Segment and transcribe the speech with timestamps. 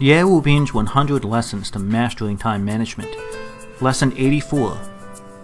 [0.00, 3.10] Wu Bin's 100 Lessons to Mastering Time Management.
[3.80, 4.78] Lesson 84.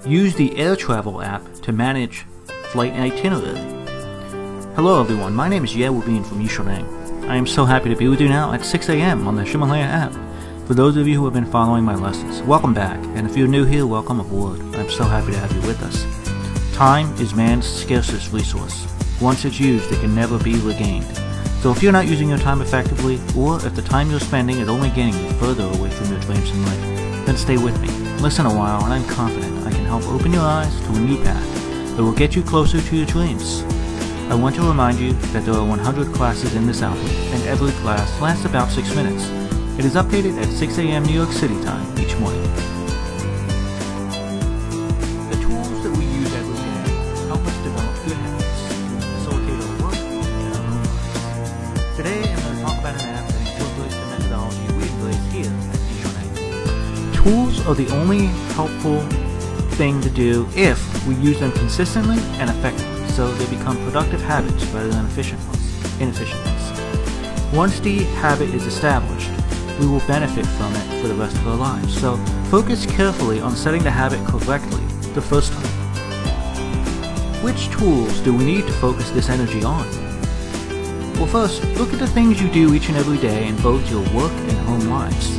[0.06, 2.24] Use the air travel app to manage
[2.66, 3.58] flight itinerary.
[4.76, 7.28] Hello everyone, my name is Ye Wu Bin from Yishuneng.
[7.28, 9.26] I am so happy to be with you now at 6 a.m.
[9.26, 10.12] on the Himalaya app.
[10.68, 13.48] For those of you who have been following my lessons, welcome back, and if you're
[13.48, 14.60] new here, welcome aboard.
[14.76, 16.76] I'm so happy to have you with us.
[16.76, 18.86] Time is man's scarcest resource.
[19.20, 21.06] Once it's used, it can never be regained.
[21.64, 24.68] So if you're not using your time effectively, or if the time you're spending is
[24.68, 27.88] only getting you further away from your dreams in life, then stay with me.
[28.18, 31.16] Listen a while, and I'm confident I can help open your eyes to a new
[31.24, 33.62] path that will get you closer to your dreams.
[34.28, 37.72] I want to remind you that there are 100 classes in this album, and every
[37.80, 39.26] class lasts about 6 minutes.
[39.78, 41.04] It is updated at 6 a.m.
[41.04, 42.73] New York City time each morning.
[57.66, 59.00] Are the only helpful
[59.76, 64.64] thing to do if we use them consistently and effectively, so they become productive habits
[64.66, 67.54] rather than efficient ones, inefficient ones.
[67.54, 69.30] Once the habit is established,
[69.80, 72.00] we will benefit from it for the rest of our lives.
[72.00, 72.16] So
[72.50, 75.84] focus carefully on setting the habit correctly the first time.
[77.42, 79.86] Which tools do we need to focus this energy on?
[81.14, 84.02] Well, first, look at the things you do each and every day in both your
[84.14, 85.38] work and home lives.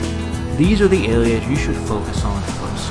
[0.58, 2.90] These are the areas you should focus on first.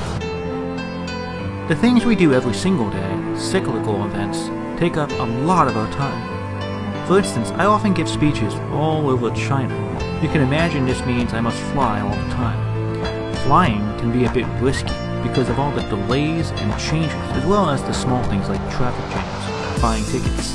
[1.66, 5.90] The things we do every single day, cyclical events, take up a lot of our
[5.92, 7.06] time.
[7.06, 9.74] For instance, I often give speeches all over China.
[10.22, 13.34] You can imagine this means I must fly all the time.
[13.46, 14.92] Flying can be a bit risky
[15.26, 19.10] because of all the delays and changes, as well as the small things like traffic
[19.10, 20.54] jams, buying tickets.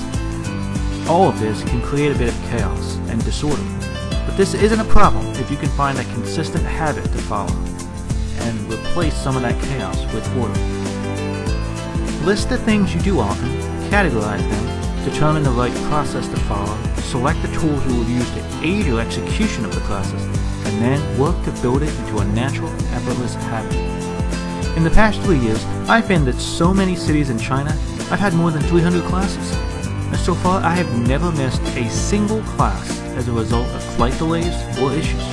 [1.10, 3.64] All of this can create a bit of chaos and disorder.
[4.40, 7.54] This isn't a problem if you can find a consistent habit to follow
[8.38, 10.58] and replace some of that chaos with order.
[12.26, 13.50] List the things you do often,
[13.92, 18.62] categorize them, determine the right process to follow, select the tools you will use to
[18.64, 20.24] aid your execution of the process,
[20.66, 23.76] and then work to build it into a natural, effortless habit.
[24.78, 27.72] In the past three years, I've been to so many cities in China,
[28.10, 29.54] I've had more than 300 classes.
[30.08, 34.18] And so far, I have never missed a single class as a result of flight
[34.18, 35.24] delays or issues.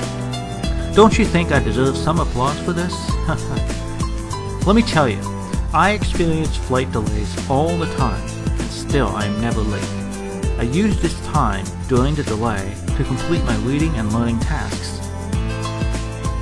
[0.95, 2.93] Don't you think I deserve some applause for this?
[4.65, 5.19] Let me tell you,
[5.73, 9.97] I experience flight delays all the time, and still I am never late.
[10.57, 14.97] I use this time during the delay to complete my reading and learning tasks.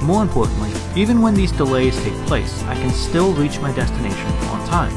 [0.01, 4.68] More importantly, even when these delays take place, I can still reach my destination on
[4.68, 4.94] time.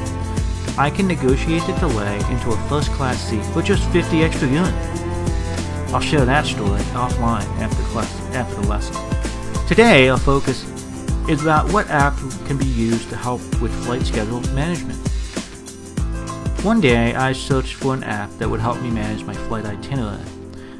[0.78, 4.72] I can negotiate the delay into a first class seat for just 50 extra yuan.
[5.90, 7.78] I'll share that story offline after
[8.36, 8.94] after the lesson.
[9.66, 10.64] Today, our focus
[11.28, 12.16] is about what app
[12.46, 14.98] can be used to help with flight schedule management.
[16.62, 20.22] One day, I searched for an app that would help me manage my flight itinerary.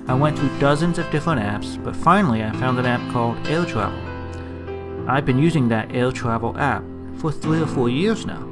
[0.07, 3.65] I went through dozens of different apps, but finally I found an app called Air
[3.65, 3.99] Travel.
[5.09, 6.83] I've been using that Air Travel app
[7.17, 8.43] for three or four years now,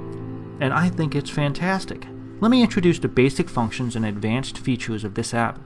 [0.61, 2.07] and I think it's fantastic.
[2.41, 5.59] Let me introduce the basic functions and advanced features of this app.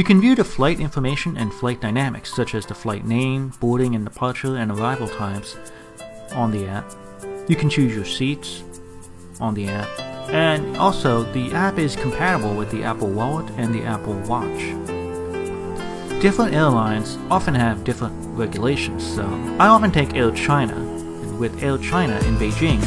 [0.00, 3.94] You can view the flight information and flight dynamics, such as the flight name, boarding
[3.94, 5.58] and departure and arrival times,
[6.32, 6.90] on the app.
[7.48, 8.62] You can choose your seats
[9.40, 9.88] on the app.
[10.30, 14.60] And also, the app is compatible with the Apple Wallet and the Apple Watch.
[16.22, 19.26] Different airlines often have different regulations, so
[19.58, 20.76] I often take Air China.
[20.76, 22.80] And with Air China in Beijing,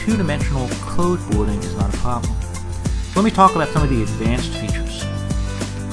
[0.00, 2.36] two dimensional code boarding is not a problem.
[3.14, 4.85] Let me talk about some of the advanced features.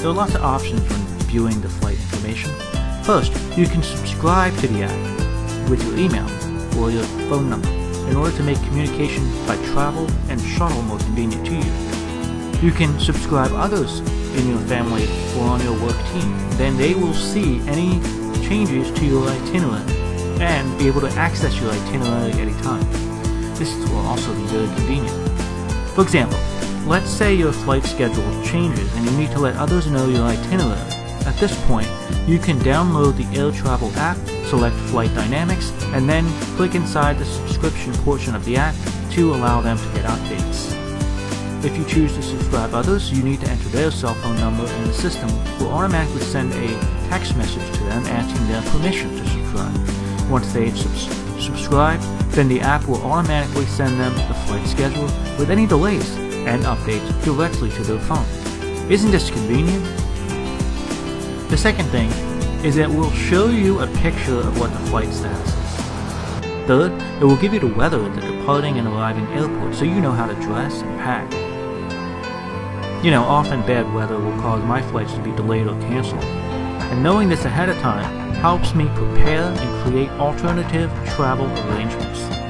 [0.04, 1.00] There are lots of options when
[1.32, 2.52] viewing the flight information.
[3.06, 6.28] First, you can subscribe to the app with your email
[6.78, 7.70] or your phone number
[8.10, 12.68] in order to make communication by travel and shuttle more convenient to you.
[12.68, 14.02] You can subscribe others
[14.36, 15.08] in your family
[15.40, 16.38] or on your work team.
[16.58, 18.02] Then they will see any
[18.46, 19.90] changes to your itinerary
[20.42, 22.84] and be able to access your itinerary at any time.
[23.56, 25.16] This will also be very convenient.
[25.96, 26.40] For example,
[26.86, 30.80] let's say your flight schedule changes and you need to let others know your itinerary.
[31.26, 31.88] At this point,
[32.28, 36.26] you can download the Air Travel app, select Flight Dynamics, and then
[36.58, 38.76] click inside the subscription portion of the app
[39.12, 40.74] to allow them to get updates.
[41.64, 44.90] If you choose to subscribe others, you need to enter their cell phone number and
[44.90, 45.30] the system
[45.60, 46.68] will automatically send a
[47.08, 50.30] text message to them asking their permission to subscribe.
[50.30, 51.08] Once they've subs-
[51.42, 55.06] subscribed, then the app will automatically send them the flight schedule
[55.38, 58.26] with any delays and updates directly to their phone.
[58.92, 59.84] Isn't this convenient?
[61.50, 62.10] The second thing
[62.66, 65.56] is that it will show you a picture of what the flight status is.
[66.68, 66.92] Third,
[67.22, 70.12] it will give you the weather at the departing and arriving airport so you know
[70.12, 71.32] how to dress and pack.
[73.04, 77.04] You know, often bad weather will cause my flights to be delayed or canceled, and
[77.04, 82.43] knowing this ahead of time helps me prepare and create alternative travel arrangements.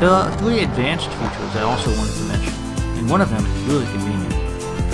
[0.00, 2.54] There are three advanced features I also wanted to mention,
[2.96, 4.30] and one of them is really convenient.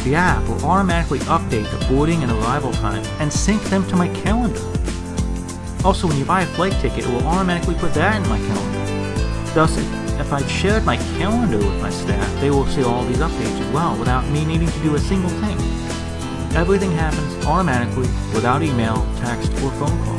[0.02, 4.08] The app will automatically update the boarding and arrival time and sync them to my
[4.08, 4.58] calendar.
[5.84, 9.54] Also, when you buy a flight ticket, it will automatically put that in my calendar.
[9.54, 9.78] Thus,
[10.18, 13.72] if I've shared my calendar with my staff, they will see all these updates as
[13.72, 15.56] well without me needing to do a single thing.
[16.56, 20.18] Everything happens automatically without email, text, or phone call.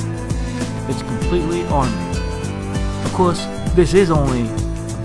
[0.89, 2.23] It's completely automated.
[3.03, 3.45] Of course,
[3.75, 4.47] this is only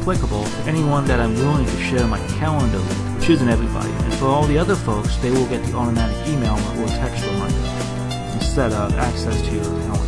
[0.03, 3.89] applicable to anyone that I'm willing to share my calendar with, which isn't everybody.
[3.89, 8.35] And for all the other folks, they will get the automatic email or text reminder
[8.35, 9.99] instead of access to your calendar.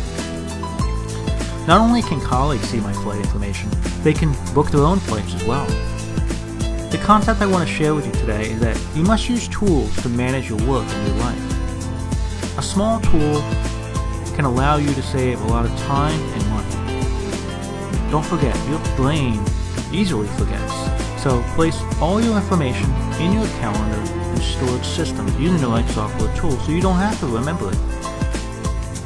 [1.65, 3.69] Not only can colleagues see my flight information,
[4.03, 5.65] they can book their own flights as well.
[6.89, 9.95] The concept I want to share with you today is that you must use tools
[10.01, 12.57] to manage your work and your life.
[12.57, 13.39] A small tool
[14.35, 16.69] can allow you to save a lot of time and money.
[18.11, 19.41] Don't forget, your brain
[19.95, 20.73] easily forgets,
[21.23, 26.35] so place all your information in your calendar and storage system using the right software
[26.35, 27.77] tool so you don't have to remember it.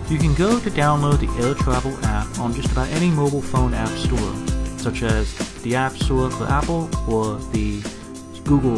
[0.09, 3.75] You can go to download the Air Travel app on just about any mobile phone
[3.75, 4.33] app store,
[4.77, 7.81] such as the App Store for Apple or the
[8.44, 8.77] Google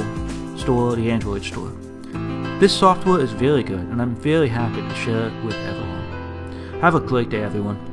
[0.57, 1.72] Store, the Android Store.
[2.60, 6.81] This software is very good, and I'm very happy to share it with everyone.
[6.81, 7.91] Have a great day, everyone.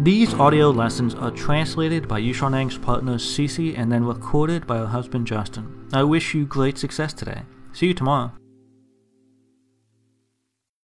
[0.00, 5.26] These audio lessons are translated by Yushanang's partner Cece and then recorded by her husband
[5.26, 5.88] Justin.
[5.92, 7.42] I wish you great success today.
[7.72, 8.30] See you tomorrow.